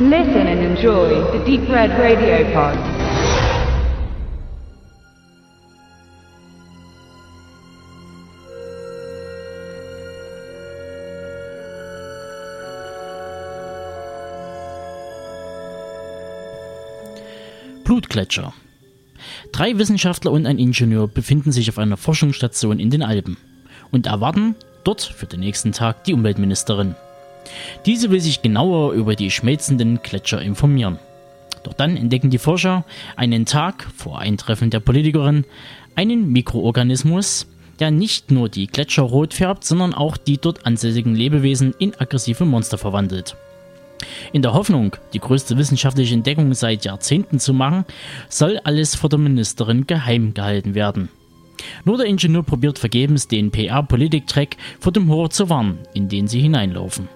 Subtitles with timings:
[0.00, 2.78] Listen and enjoy the Deep Red Radio Pod.
[17.82, 18.52] Blutgletscher.
[19.50, 23.36] Drei Wissenschaftler und ein Ingenieur befinden sich auf einer Forschungsstation in den Alpen
[23.90, 24.54] und erwarten
[24.84, 26.94] dort für den nächsten Tag die Umweltministerin.
[27.86, 30.98] Diese will sich genauer über die schmelzenden Gletscher informieren.
[31.62, 32.84] Doch dann entdecken die Forscher
[33.16, 35.44] einen Tag vor Eintreffen der Politikerin
[35.94, 37.46] einen Mikroorganismus,
[37.78, 42.44] der nicht nur die Gletscher rot färbt, sondern auch die dort ansässigen Lebewesen in aggressive
[42.44, 43.36] Monster verwandelt.
[44.32, 47.84] In der Hoffnung, die größte wissenschaftliche Entdeckung seit Jahrzehnten zu machen,
[48.28, 51.08] soll alles vor der Ministerin geheim gehalten werden.
[51.84, 56.40] Nur der Ingenieur probiert vergebens, den PR-Politik-Track vor dem Horror zu warnen, in den sie
[56.40, 57.08] hineinlaufen.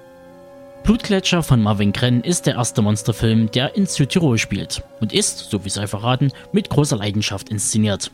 [0.84, 5.64] Blutgletscher von Marvin Krenn ist der erste Monsterfilm, der in Südtirol spielt und ist, so
[5.64, 8.11] wie sei verraten, mit großer Leidenschaft inszeniert.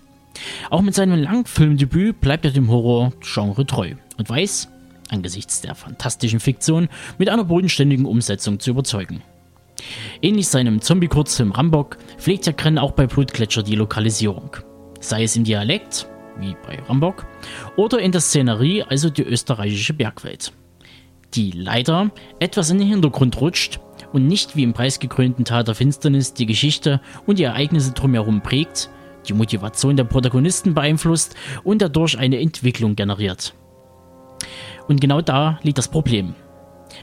[0.69, 4.69] Auch mit seinem Langfilmdebüt bleibt er dem Horror-Genre treu und weiß,
[5.08, 9.22] angesichts der fantastischen Fiktion mit einer bodenständigen Umsetzung zu überzeugen.
[10.20, 14.58] Ähnlich seinem Zombie-Kurzfilm Rambock pflegt ja Krenn auch bei Blutgletscher die Lokalisierung.
[15.00, 16.06] Sei es im Dialekt,
[16.38, 17.25] wie bei Rambock,
[17.77, 20.53] oder in der Szenerie, also die österreichische Bergwelt.
[21.34, 23.81] Die leider etwas in den Hintergrund rutscht
[24.12, 28.91] und nicht wie im preisgekrönten Tal der Finsternis die Geschichte und die Ereignisse drumherum prägt,
[29.29, 31.34] die Motivation der Protagonisten beeinflusst
[31.65, 33.55] und dadurch eine Entwicklung generiert.
[34.87, 36.34] Und genau da liegt das Problem.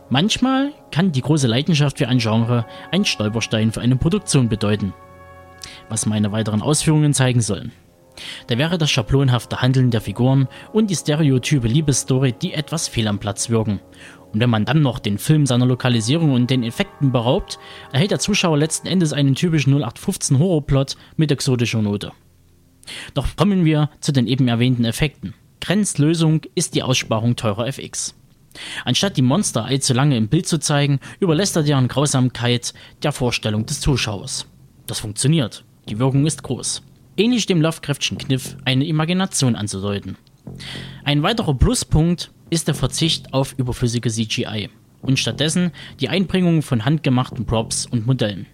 [0.09, 4.94] Manchmal kann die große Leidenschaft für ein Genre ein Stolperstein für eine Produktion bedeuten.
[5.90, 7.72] Was meine weiteren Ausführungen zeigen sollen.
[8.47, 13.19] Da wäre das schablonhafte Handeln der Figuren und die stereotype Liebesstory, die etwas fehl am
[13.19, 13.80] Platz wirken.
[14.31, 17.57] Und wenn man dann noch den Film seiner Lokalisierung und den Effekten beraubt,
[17.91, 22.12] erhält der Zuschauer letzten Endes einen typischen 0815 Horrorplot mit exotischer Note.
[23.13, 25.34] Doch kommen wir zu den eben erwähnten Effekten.
[25.61, 28.16] Krenz Lösung ist die Aussparung teurer FX.
[28.84, 32.73] Anstatt die Monster allzu lange im Bild zu zeigen, überlässt er deren Grausamkeit
[33.03, 34.47] der Vorstellung des Zuschauers.
[34.85, 35.66] Das funktioniert.
[35.90, 36.84] Die Wirkung ist groß.
[37.18, 40.18] Ähnlich dem Lovecraftschen Kniff, eine Imagination anzudeuten.
[41.06, 44.70] Ein weiterer Pluspunkt ist der Verzicht auf überflüssige CGI
[45.02, 45.72] und stattdessen
[46.02, 48.48] die Einbringung von handgemachten Props und Modellen.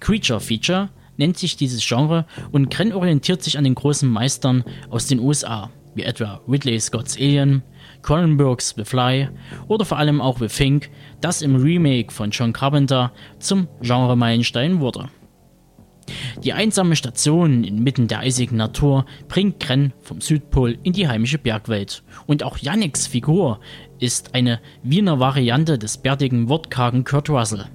[0.00, 5.06] Creature Feature nennt sich dieses Genre und Krenn orientiert sich an den großen Meistern aus
[5.06, 7.62] den USA, wie etwa Ridley Scott's Alien,
[8.02, 9.30] Cronenbergs The Fly
[9.68, 10.90] oder vor allem auch The Fink,
[11.22, 15.08] das im Remake von John Carpenter zum Genre-Meilenstein wurde.
[16.42, 22.02] Die einsame Station inmitten der eisigen Natur bringt Krenn vom Südpol in die heimische Bergwelt.
[22.26, 23.60] Und auch Yannicks Figur
[23.98, 27.66] ist eine Wiener Variante des bärtigen, wortkargen Kurt Russell.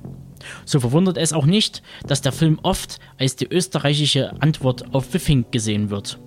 [0.66, 5.20] So verwundert es auch nicht, dass der Film oft als die österreichische Antwort auf The
[5.20, 6.20] Fink gesehen wird.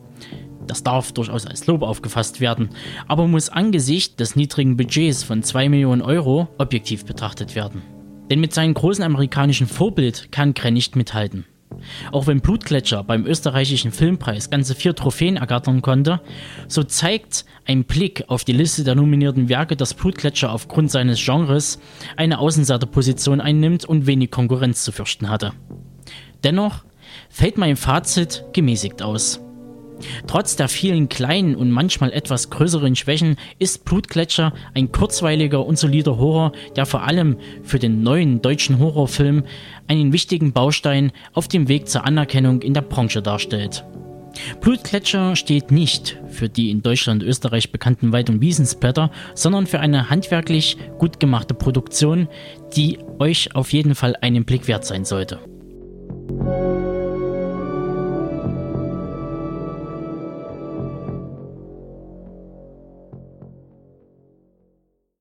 [0.66, 2.70] Das darf durchaus als Lob aufgefasst werden,
[3.08, 7.82] aber muss angesichts des niedrigen Budgets von 2 Millionen Euro objektiv betrachtet werden.
[8.30, 11.44] Denn mit seinem großen amerikanischen Vorbild kann Krenn nicht mithalten.
[12.10, 16.20] Auch wenn Blutgletscher beim österreichischen Filmpreis ganze vier Trophäen ergattern konnte,
[16.68, 21.78] so zeigt ein Blick auf die Liste der nominierten Werke, dass Blutgletscher aufgrund seines Genres
[22.16, 25.52] eine Außenseiterposition einnimmt und wenig Konkurrenz zu fürchten hatte.
[26.44, 26.84] Dennoch
[27.28, 29.40] fällt mein Fazit gemäßigt aus.
[30.26, 36.18] Trotz der vielen kleinen und manchmal etwas größeren Schwächen ist Blutgletscher ein kurzweiliger und solider
[36.18, 39.44] Horror, der vor allem für den neuen deutschen Horrorfilm
[39.88, 43.84] einen wichtigen Baustein auf dem Weg zur Anerkennung in der Branche darstellt.
[44.60, 49.80] Blutgletscher steht nicht für die in Deutschland und Österreich bekannten Wald- und Wiesensblätter, sondern für
[49.80, 52.28] eine handwerklich gut gemachte Produktion,
[52.74, 55.51] die euch auf jeden Fall einen Blick wert sein sollte.